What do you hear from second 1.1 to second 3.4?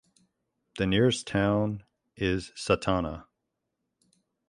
town is Satana.